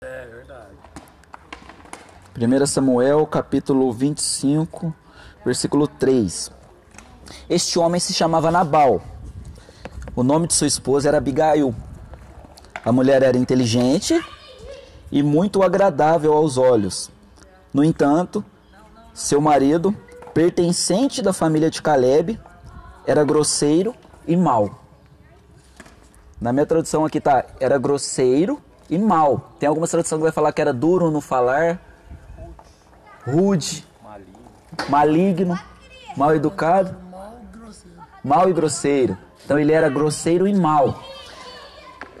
[0.00, 0.76] É verdade.
[2.38, 4.94] 1 Samuel, capítulo 25,
[5.44, 6.52] versículo 3.
[7.48, 9.02] Este homem se chamava Nabal.
[10.14, 11.74] O nome de sua esposa era Abigail.
[12.84, 14.24] A mulher era inteligente
[15.10, 17.10] e muito agradável aos olhos.
[17.74, 18.44] No entanto,
[19.12, 19.92] seu marido,
[20.36, 22.38] pertencente da família de Caleb,
[23.06, 23.94] era grosseiro
[24.26, 24.82] e mau.
[26.38, 29.54] Na minha tradução aqui tá, era grosseiro e mau.
[29.58, 31.80] Tem algumas traduções que vai falar que era duro no falar,
[33.26, 33.82] rude,
[34.90, 35.58] maligno,
[36.14, 36.94] mal educado,
[38.22, 39.16] mal e grosseiro.
[39.42, 41.02] Então ele era grosseiro e mau.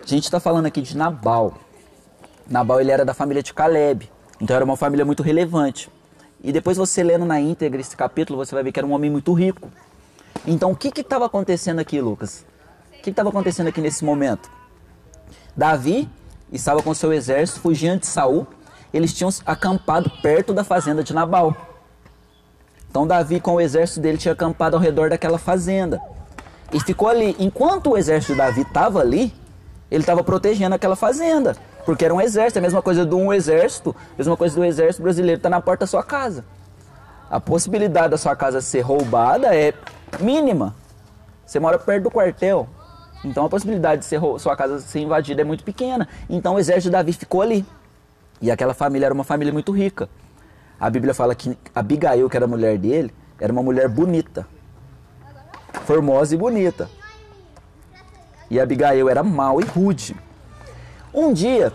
[0.02, 1.52] A gente está falando aqui de Nabal.
[2.48, 4.10] Nabal ele era da família de Caleb,
[4.40, 5.90] então era uma família muito relevante.
[6.42, 9.10] E depois você lendo na íntegra esse capítulo, você vai ver que era um homem
[9.10, 9.68] muito rico.
[10.46, 12.44] Então o que estava acontecendo aqui, Lucas?
[12.98, 14.50] O que estava acontecendo aqui nesse momento?
[15.56, 16.08] Davi
[16.52, 18.46] estava com seu exército fugindo de Saul.
[18.92, 21.56] Eles tinham acampado perto da fazenda de Nabal.
[22.90, 26.00] Então Davi com o exército dele tinha acampado ao redor daquela fazenda.
[26.72, 27.36] E ficou ali.
[27.38, 29.32] Enquanto o exército de Davi estava ali,
[29.90, 31.56] ele estava protegendo aquela fazenda.
[31.86, 35.04] Porque era um exército, a mesma coisa de um exército, a mesma coisa do exército
[35.04, 36.44] brasileiro tá na porta da sua casa.
[37.30, 39.72] A possibilidade da sua casa ser roubada é
[40.18, 40.74] mínima.
[41.46, 42.68] Você mora perto do quartel,
[43.24, 46.08] então a possibilidade de ser, sua casa ser invadida é muito pequena.
[46.28, 47.64] Então o exército de Davi ficou ali.
[48.42, 50.08] E aquela família era uma família muito rica.
[50.78, 54.44] A Bíblia fala que Abigail, que era a mulher dele, era uma mulher bonita.
[55.84, 56.90] Formosa e bonita.
[58.50, 60.16] E Abigail era mau e rude.
[61.16, 61.72] Um dia,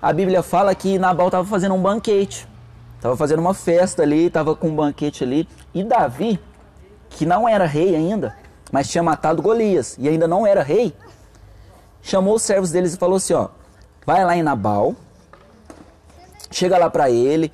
[0.00, 2.46] a Bíblia fala que Nabal estava fazendo um banquete.
[2.94, 5.48] Estava fazendo uma festa ali, estava com um banquete ali.
[5.74, 6.38] E Davi,
[7.10, 8.36] que não era rei ainda,
[8.70, 10.94] mas tinha matado Golias e ainda não era rei,
[12.00, 13.48] chamou os servos deles e falou assim: ó,
[14.06, 14.94] vai lá em Nabal,
[16.48, 17.52] chega lá para ele,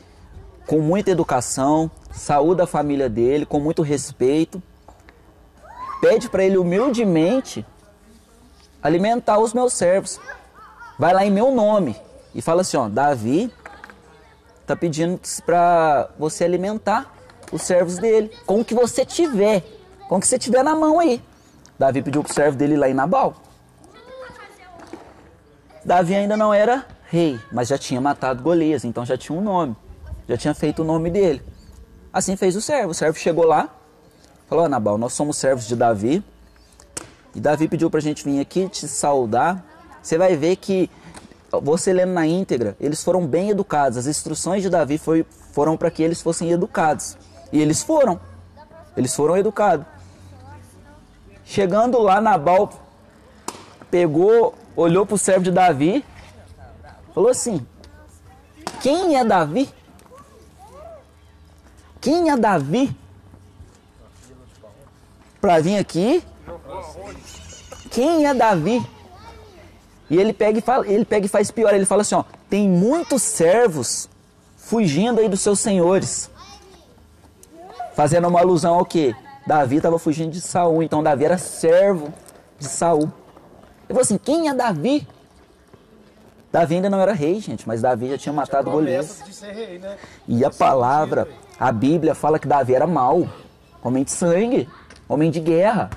[0.66, 4.62] com muita educação, saúda a família dele, com muito respeito,
[6.03, 7.65] pede para ele humildemente
[8.82, 10.21] alimentar os meus servos.
[10.99, 11.97] Vai lá em meu nome
[12.34, 13.53] e fala assim: ó, Davi
[14.66, 17.12] tá pedindo para você alimentar
[17.53, 19.62] os servos dele com o que você tiver
[20.09, 21.22] com o que você tiver na mão aí.
[21.78, 23.34] Davi pediu pro servo dele lá em Nabal.
[25.84, 29.77] Davi ainda não era rei, mas já tinha matado Golias, então já tinha um nome.
[30.28, 31.43] Já tinha feito o nome dele.
[32.12, 32.91] Assim fez o servo.
[32.91, 33.69] O servo chegou lá,
[34.49, 36.25] falou: Nabal, nós somos servos de Davi.
[37.34, 39.65] E Davi pediu pra gente vir aqui te saudar.
[40.04, 40.91] Você vai ver que,
[41.62, 43.97] você lendo na íntegra, eles foram bem educados.
[43.97, 47.16] As instruções de Davi foi, foram para que eles fossem educados.
[47.50, 48.20] E eles foram.
[48.94, 49.87] Eles foram educados.
[51.42, 52.70] Chegando lá, Nabal
[53.91, 56.04] pegou, olhou para o servo de Davi,
[57.15, 57.66] falou assim:
[58.82, 59.72] Quem é Davi?
[61.98, 62.94] Quem é Davi?
[65.41, 66.22] Para vir aqui?
[67.91, 68.94] Quem é Davi?
[70.14, 72.69] E ele pega e fala, ele pega e faz pior, ele fala assim, ó, tem
[72.69, 74.08] muitos servos
[74.56, 76.30] fugindo aí dos seus senhores.
[77.97, 79.12] Fazendo uma alusão ao quê?
[79.44, 82.14] Davi estava fugindo de Saul, então Davi era servo
[82.60, 83.03] de Saul.
[83.03, 85.04] Ele falou assim: quem é Davi?
[86.53, 89.20] Davi ainda não era rei, gente, mas Davi já tinha matado Golias.
[89.80, 89.97] Né?
[90.28, 93.28] E a palavra, a Bíblia fala que Davi era mau,
[93.82, 94.69] homem de sangue,
[95.08, 95.91] homem de guerra.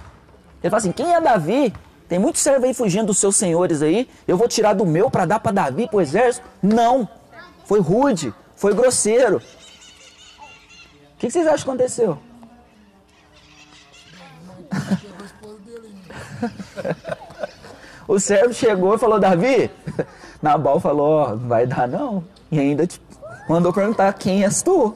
[0.64, 1.72] Ele fala assim: quem é Davi?
[2.08, 4.08] Tem muito servo aí fugindo dos seus senhores aí.
[4.28, 6.48] Eu vou tirar do meu para dar para Davi, para o exército?
[6.62, 7.08] Não.
[7.66, 9.38] Foi rude, foi grosseiro.
[9.38, 12.18] O que vocês acham que aconteceu?
[18.08, 19.70] o servo chegou e falou, Davi,
[20.42, 22.24] Nabal falou, ó, oh, vai dar não.
[22.50, 22.88] E ainda
[23.50, 24.96] mandou perguntar quem és tu.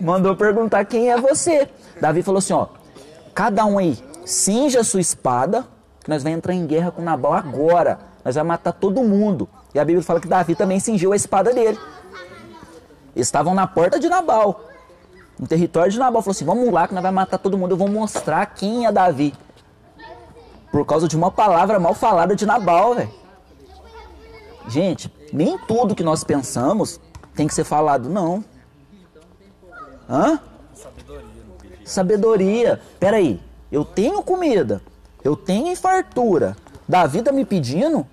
[0.00, 1.68] Mandou perguntar quem é você.
[2.00, 2.66] Davi falou assim, ó,
[3.32, 5.66] cada um aí, cinja a sua espada,
[6.00, 7.98] que nós vamos entrar em guerra com Nabal agora.
[8.24, 9.48] Nós vamos matar todo mundo.
[9.74, 11.78] E a Bíblia fala que Davi também cingiu a espada dele.
[13.14, 14.60] Estavam na porta de Nabal
[15.38, 16.22] no território de Nabal.
[16.22, 17.72] Falou assim: vamos lá que nós vamos matar todo mundo.
[17.72, 19.34] Eu vou mostrar quem é Davi.
[20.70, 23.10] Por causa de uma palavra mal falada de Nabal, velho.
[24.66, 27.00] Gente, nem tudo que nós pensamos
[27.34, 28.44] tem que ser falado, não.
[30.08, 30.40] Hã?
[30.74, 31.28] Sabedoria.
[31.84, 32.82] Sabedoria.
[32.98, 33.40] Peraí,
[33.74, 34.80] eu tenho comida,
[35.24, 36.56] eu tenho fartura.
[36.88, 38.06] Davi tá me pedindo.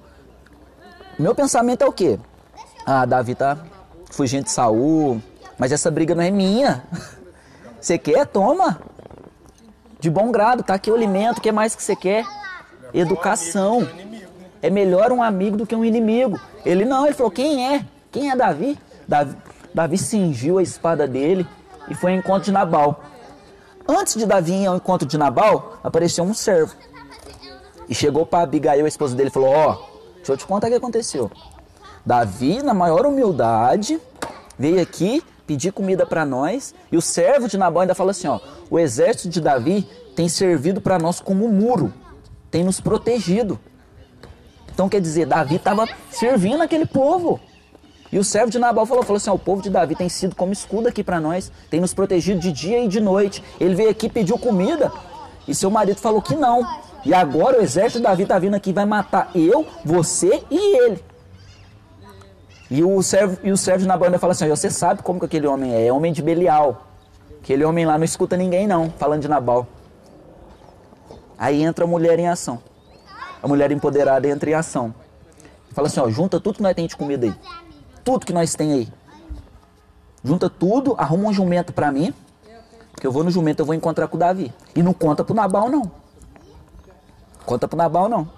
[1.20, 2.20] Meu pensamento é o quê?
[2.84, 3.60] Ah, Davi tá
[4.10, 5.22] fugindo de Saul,
[5.60, 6.84] mas essa briga não é minha.
[7.80, 8.26] Você quer?
[8.26, 8.82] Toma.
[10.00, 12.26] De bom grado, tá aqui o alimento, o que mais que você quer?
[12.92, 13.88] Educação.
[14.60, 16.40] É melhor um amigo do que um inimigo.
[16.66, 17.86] Ele não, ele falou: quem é?
[18.12, 18.80] Quem é Davi?
[19.08, 19.38] Davi,
[19.76, 21.46] Davi cingiu a espada dele
[21.88, 23.04] e foi ao encontro de Nabal.
[23.92, 26.74] Antes de Davi ir ao encontro de Nabal, apareceu um servo.
[27.90, 30.68] E chegou para Abigail, a esposa dele, e falou: Ó, oh, deixa eu te contar
[30.68, 31.30] o que aconteceu.
[32.06, 34.00] Davi, na maior humildade,
[34.58, 36.74] veio aqui pedir comida para nós.
[36.90, 38.40] E o servo de Nabal ainda fala assim: Ó,
[38.70, 39.86] o exército de Davi
[40.16, 41.94] tem servido para nós como muro,
[42.50, 43.60] tem nos protegido.
[44.74, 47.42] Então quer dizer, Davi estava servindo aquele povo.
[48.12, 50.52] E o servo de Nabal falou, falou assim: o povo de Davi tem sido como
[50.52, 53.44] escudo aqui para nós, tem nos protegido de dia e de noite.
[53.60, 54.92] Ele veio aqui pediu comida
[55.48, 56.66] e seu marido falou que não.
[57.06, 61.04] E agora o exército de Davi está vindo aqui vai matar eu, você e ele.
[62.70, 65.26] E o servo, e o servo de Nabal ainda fala assim: você sabe como que
[65.26, 65.88] aquele homem é?
[65.88, 66.88] É homem de Belial.
[67.42, 69.68] Aquele homem lá não escuta ninguém não, falando de Nabal.
[71.38, 72.62] Aí entra a mulher em ação.
[73.42, 74.94] A mulher empoderada entra em ação.
[75.74, 77.34] Fala assim, ó, junta tudo que nós temos de comida aí.
[78.04, 78.94] Tudo que nós tem aí.
[80.24, 82.14] Junta tudo, arruma um jumento para mim.
[82.92, 84.54] Porque eu vou no jumento, eu vou encontrar com o Davi.
[84.76, 85.92] E não conta pro Nabal, não.
[87.46, 88.30] Conta pro Nabal, não.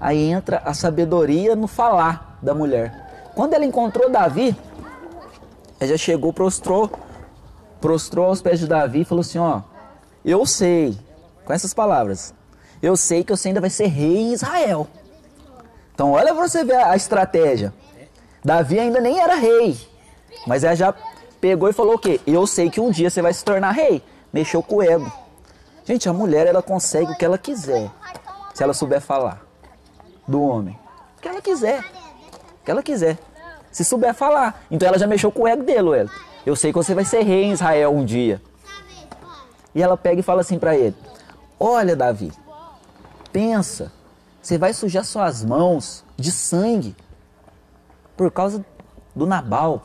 [0.00, 3.30] Aí entra a sabedoria no falar da mulher.
[3.34, 4.56] Quando ela encontrou Davi,
[5.78, 6.90] ela já chegou, prostrou,
[7.80, 9.62] prostrou aos pés de Davi e falou assim, ó,
[10.24, 10.98] eu sei,
[11.44, 12.34] com essas palavras,
[12.82, 14.86] eu sei que você ainda vai ser rei em Israel.
[15.94, 17.74] Então olha pra você ver a estratégia.
[18.44, 19.78] Davi ainda nem era rei.
[20.46, 20.94] Mas ela já
[21.40, 22.20] pegou e falou o quê?
[22.26, 24.02] Eu sei que um dia você vai se tornar rei.
[24.32, 25.10] Mexeu com o ego.
[25.84, 27.90] Gente, a mulher ela consegue o que ela quiser.
[28.54, 29.42] Se ela souber falar.
[30.26, 30.78] Do homem.
[31.18, 31.80] O que ela quiser.
[31.80, 33.18] O que ela quiser.
[33.70, 34.64] Se souber falar.
[34.70, 36.10] Então ela já mexeu com o ego dele, ela.
[36.44, 38.40] Eu sei que você vai ser rei em Israel um dia.
[39.74, 40.96] E ela pega e fala assim para ele:
[41.58, 42.32] Olha, Davi,
[43.32, 43.92] pensa,
[44.40, 46.96] você vai sujar suas mãos de sangue
[48.20, 48.62] por causa
[49.16, 49.80] do Nabal.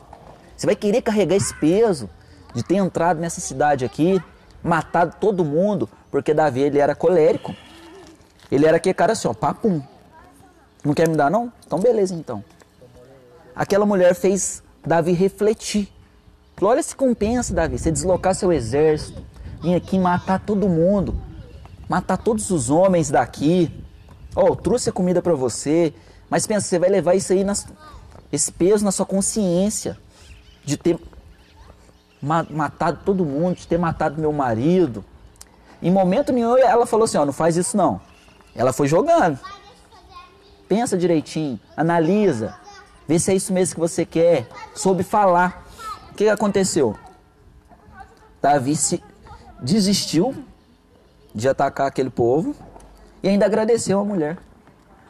[0.54, 2.06] Você vai querer carregar esse peso
[2.54, 4.22] de ter entrado nessa cidade aqui,
[4.62, 7.56] matado todo mundo, porque Davi ele era colérico.
[8.52, 9.80] Ele era aquele cara assim, ó, papum.
[10.84, 11.50] Não quer me dar não?
[11.66, 12.44] Então beleza então.
[13.54, 15.88] Aquela mulher fez Davi refletir.
[16.56, 19.24] Falou, olha se compensa, Davi, você deslocar seu exército,
[19.62, 21.18] vir aqui matar todo mundo,
[21.88, 23.72] matar todos os homens daqui.
[24.34, 25.94] Ó, oh, trouxe a comida para você,
[26.28, 27.66] mas pensa, você vai levar isso aí nas,
[28.32, 29.98] esse peso na sua consciência
[30.64, 30.98] de ter
[32.50, 35.04] matado todo mundo, de ter matado meu marido.
[35.80, 38.00] Em momento nenhum ela falou assim, ó, não faz isso não.
[38.54, 39.38] Ela foi jogando.
[40.68, 42.56] Pensa direitinho, analisa,
[43.06, 45.64] vê se é isso mesmo que você quer, soube falar.
[46.10, 46.96] O que aconteceu?
[48.42, 49.02] Davi se
[49.60, 50.34] desistiu
[51.34, 52.56] de atacar aquele povo
[53.22, 54.38] e ainda agradeceu a mulher.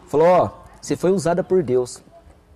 [0.08, 2.02] Falou, ó, você foi usada por Deus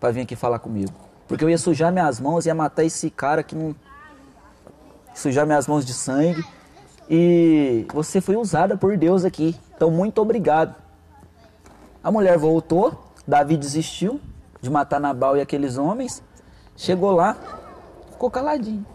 [0.00, 0.91] para vir aqui falar comigo.
[1.29, 3.76] Porque eu ia sujar minhas mãos, ia matar esse cara que não.
[5.14, 6.43] sujar minhas mãos de sangue.
[7.08, 9.55] E você foi usada por Deus aqui.
[9.76, 10.75] Então, muito obrigado.
[12.02, 14.20] A mulher voltou, Davi desistiu
[14.61, 16.23] de matar Nabal e aqueles homens.
[16.76, 17.37] Chegou lá,
[18.11, 18.87] ficou caladinho.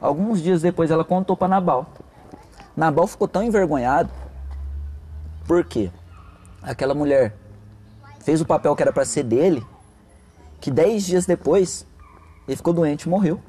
[0.00, 1.86] Alguns dias depois ela contou para Nabal.
[2.76, 4.10] Nabal ficou tão envergonhado.
[5.46, 5.90] Por quê?
[6.62, 7.34] Aquela mulher
[8.20, 9.66] fez o papel que era para ser dele,
[10.60, 11.86] que dez dias depois
[12.46, 13.40] ele ficou doente e morreu.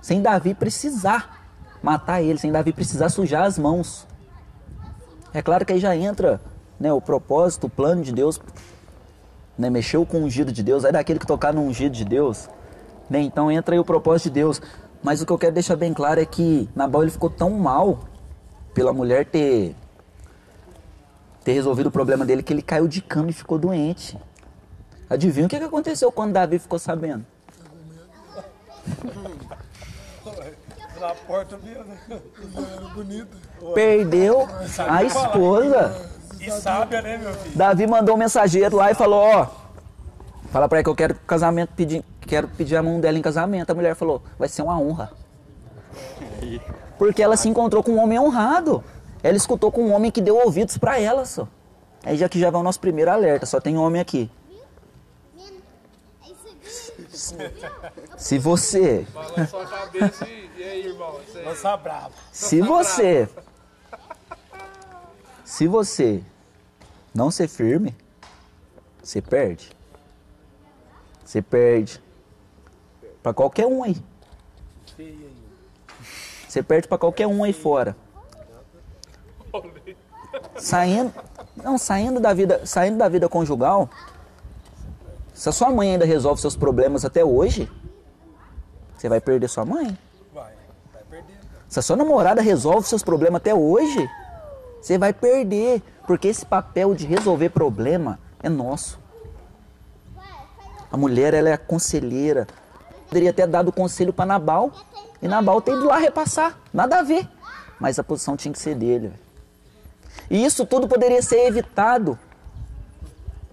[0.00, 1.44] Sem Davi precisar
[1.82, 4.06] matar ele, sem Davi precisar sujar as mãos.
[5.32, 6.40] É claro que aí já entra
[6.78, 8.40] né, o propósito, o plano de Deus.
[9.56, 12.48] Né, mexeu com o ungido de Deus, é daquele que tocar no ungido de Deus.
[13.08, 14.60] Né, então entra aí o propósito de Deus.
[15.02, 18.00] Mas o que eu quero deixar bem claro é que Nabal ele ficou tão mal
[18.72, 19.74] pela mulher ter
[21.44, 24.18] ter resolvido o problema dele que ele caiu de cama e ficou doente.
[25.08, 27.24] Adivinha o que, aconteceu quando Davi ficou sabendo?
[30.98, 31.58] Na porta
[32.94, 33.36] bonito.
[33.74, 34.48] Perdeu
[34.88, 36.10] a esposa.
[36.40, 37.56] E sábia, né, meu filho?
[37.56, 39.46] Davi mandou um mensageiro lá e falou, ó,
[40.50, 43.70] fala pra ela que eu quero casamento, pedir, quero pedir a mão dela em casamento.
[43.70, 45.12] A mulher falou, vai ser uma honra.
[46.98, 48.82] Porque ela se encontrou com um homem honrado.
[49.24, 51.48] Ela escutou com um homem que deu ouvidos para ela só.
[52.04, 54.30] Aí já que já vai o nosso primeiro alerta, só tem homem aqui.
[58.18, 59.06] Se você.
[62.30, 63.28] Se você.
[65.42, 66.22] Se você
[67.14, 67.96] não ser firme,
[69.02, 69.70] você perde.
[71.24, 71.98] Você perde.
[73.22, 73.96] Para qualquer um aí.
[76.46, 77.96] Você perde para qualquer um aí fora.
[80.56, 81.12] Saindo,
[81.56, 83.88] não, saindo da vida, saindo da vida conjugal,
[85.32, 87.70] se a sua mãe ainda resolve seus problemas até hoje,
[88.96, 89.96] você vai perder sua mãe.
[90.32, 90.52] Vai,
[90.92, 91.36] vai perder.
[91.68, 94.08] Se a sua namorada resolve seus problemas até hoje,
[94.80, 98.98] você vai perder, porque esse papel de resolver problema é nosso.
[100.90, 102.46] A mulher, ela é a conselheira.
[103.08, 104.70] Poderia ter dado conselho para Nabal,
[105.20, 107.28] e Nabal tem ido lá repassar, nada a ver.
[107.80, 109.12] Mas a posição tinha que ser dele.
[110.30, 112.18] E isso tudo poderia ser evitado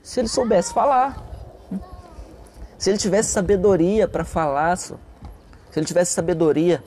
[0.02, 1.22] se ele soubesse falar.
[2.78, 4.96] Se ele tivesse sabedoria para falar, se
[5.76, 6.84] ele tivesse sabedoria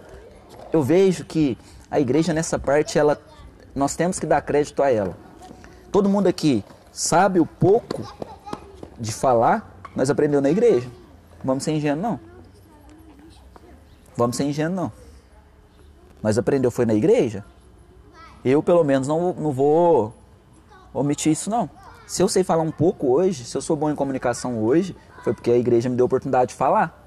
[0.75, 1.57] eu vejo que
[1.89, 3.17] a igreja nessa parte, ela,
[3.77, 5.17] nós temos que dar crédito a ela.
[5.93, 8.03] Todo mundo aqui sabe o pouco
[8.99, 10.91] de falar, nós aprendeu na igreja.
[11.45, 12.21] Vamos ser ingênuos, não.
[14.17, 14.93] Vamos ser ingênuos, não.
[16.21, 17.45] Nós aprendeu foi na igreja.
[18.45, 20.13] Eu, pelo menos, não, não vou
[20.93, 21.71] omitir isso, não.
[22.07, 25.33] Se eu sei falar um pouco hoje, se eu sou bom em comunicação hoje, foi
[25.33, 27.03] porque a igreja me deu a oportunidade de falar.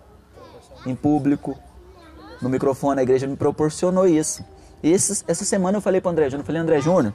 [0.86, 1.58] Em público,
[2.42, 4.44] no microfone, a igreja me proporcionou isso.
[4.82, 7.14] E essa semana eu falei para André Júnior, falei, André Júnior,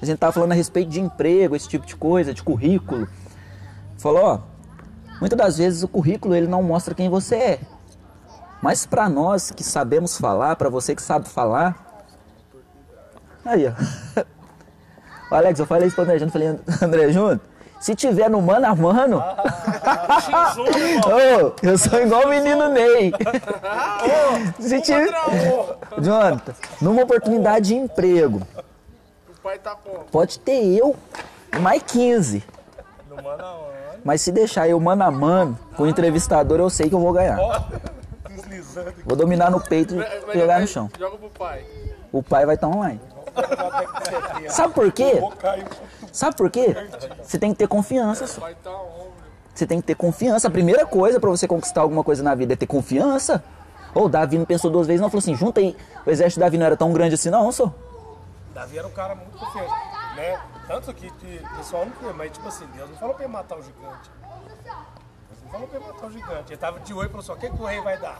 [0.00, 3.06] a gente tava falando a respeito de emprego, esse tipo de coisa, de currículo.
[3.98, 4.40] Falou, ó,
[5.20, 7.60] muitas das vezes o currículo ele não mostra quem você é.
[8.62, 11.89] Mas para nós que sabemos falar, para você que sabe falar,
[13.44, 13.72] aí ó.
[15.30, 16.48] Ô, Alex, eu falei isso pro André Júnior, falei,
[16.82, 17.40] André Júnior,
[17.80, 19.18] se tiver no mano a mano,
[21.06, 23.12] Ô, eu sou igual o menino Ney.
[24.58, 25.08] Se tiver...
[25.98, 28.42] Jonathan, numa oportunidade de emprego,
[29.28, 29.76] O pai tá
[30.10, 30.94] pode ter eu
[31.60, 32.44] mais 15.
[33.08, 33.70] Não manda onde.
[34.04, 37.12] Mas se deixar eu mano a mano com o entrevistador, eu sei que eu vou
[37.12, 37.38] ganhar.
[39.04, 40.90] Vou dominar no peito e jogar no chão.
[40.98, 41.64] Joga pro pai.
[42.12, 43.00] O pai vai estar online.
[44.50, 45.20] Sabe por quê?
[46.12, 46.74] Sabe por quê?
[47.22, 48.38] Você tem que ter confiança, só.
[48.38, 48.70] O pai tá.
[49.54, 50.48] Você tem que ter confiança.
[50.48, 53.42] A primeira coisa pra você conquistar alguma coisa na vida é ter confiança.
[53.94, 55.10] Ou o Davi não pensou duas vezes, não.
[55.10, 55.76] Falou assim: junta aí.
[56.06, 57.72] O exército do Davi não era tão grande assim, não, só.
[58.54, 59.70] Davi era um cara muito confiante,
[60.16, 60.40] né?
[60.66, 63.32] Tanto que, que o pessoal não queria, mas tipo assim, Deus não falou pra ele
[63.32, 64.10] matar o gigante.
[65.28, 66.52] Deus não falou pra ele matar o gigante.
[66.52, 68.18] Ele tava de olho e falou assim, o que, que o rei vai dar?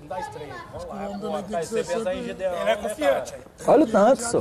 [0.00, 1.42] Não dá estranho, vamos lá.
[1.42, 3.34] tem tá, que você pensa em sempre- Gideão, Ele é confiante.
[3.34, 3.40] aí.
[3.66, 4.40] Olha o tanto, só.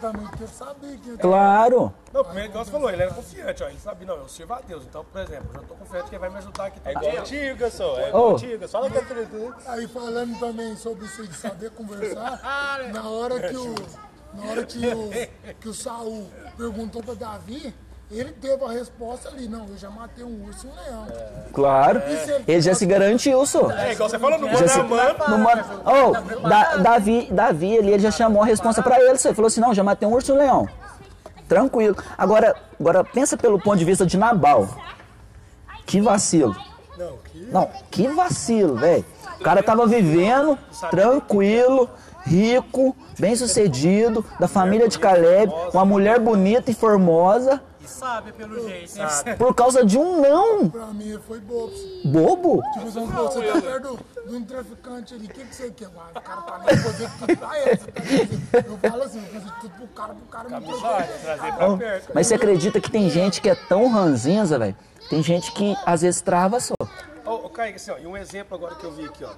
[0.00, 1.16] também, sabia que...
[1.16, 1.94] Claro.
[2.12, 3.68] Não, primeiro que você falou, ele era confiante, ó.
[3.68, 4.84] Ele sabia, não, eu sirvo a Deus.
[4.84, 6.80] Então, por exemplo, eu já tô confiante que ele vai me ajudar aqui.
[6.84, 7.98] É igual Antiga, só.
[7.98, 8.32] É Ô.
[8.32, 8.68] antiga.
[8.68, 9.54] Só naquele treino.
[9.66, 12.40] Aí falando também sobre isso de saber conversar,
[12.92, 13.74] na hora que o,
[14.34, 15.10] na hora que o,
[15.60, 17.74] que o Saul perguntou para Davi,
[18.18, 21.06] ele teve a resposta ali, não, eu já matei um urso e um leão.
[21.52, 22.02] Claro.
[22.46, 23.70] Ele já se garantiu, só.
[23.70, 25.28] É igual você falou, no mano.
[25.28, 29.16] no mano- Oh, Da- Davi, Davi ele, ele já chamou a resposta pra ele.
[29.18, 30.68] Você falou assim: não, já matei um urso e um leão.
[31.48, 31.96] Tranquilo.
[32.16, 34.68] Agora, agora pensa pelo ponto de vista de Nabal.
[35.86, 36.54] Que vacilo.
[36.96, 37.38] Não, que...
[37.52, 39.04] Não, que vacilo, velho.
[39.38, 40.58] O cara tava vivendo
[40.90, 41.88] tranquilo,
[42.24, 48.66] rico, bem sucedido, da família de Caleb, uma mulher bonita e formosa, E sabe pelo
[48.68, 48.96] jeito.
[48.98, 49.34] né?
[49.36, 50.70] por causa de um não.
[50.70, 51.72] Pra mim foi bobo.
[52.04, 52.62] Bobo?
[52.72, 55.88] Tipo, você, você tá perto de um traficante ali, o que, que você quer?
[55.88, 57.76] O cara tá nem fazer tudo pra ele.
[58.50, 62.10] Tá eu falo assim, eu faço tudo pro cara, pro cara me trazer pra perto.
[62.14, 64.74] Mas você acredita que tem gente que é tão ranzinza, velho?
[65.10, 66.72] Tem gente que às vezes trava só.
[67.24, 69.32] Ô, ô Kaique, assim, ó, e um exemplo agora que eu vi aqui, ó.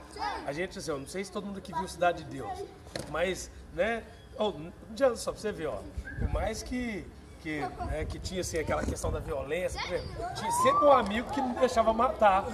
[0.47, 2.51] A gente, assim, ó, não sei se todo mundo aqui viu Cidade de Deus,
[3.11, 4.03] mas, né,
[4.91, 5.79] adianta só pra você ver, ó,
[6.19, 7.07] por mais que,
[7.43, 11.31] que, né, que tinha, assim, aquela questão da violência, por exemplo, tinha sempre um amigo
[11.33, 12.45] que não deixava matar,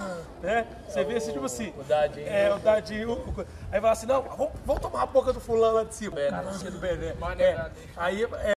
[0.41, 0.67] né?
[0.87, 1.73] Você vê, assim, tipo assim...
[1.79, 2.27] O Dadinho.
[2.27, 3.11] É, o Dadinho.
[3.13, 5.95] o- o- Aí fala assim, não, vamos, vamos tomar a boca do fulano lá de
[5.95, 6.15] cima.
[6.67, 7.15] O do Bené.
[7.43, 8.52] É, aí, é,